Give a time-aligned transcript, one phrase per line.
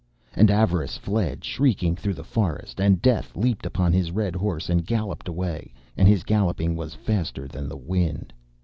[0.33, 4.83] And Avarice fled shrieking through the forest, and Death leaped upon his red horse and
[4.83, 8.33] galloped away, and his galloping was faster than the wind.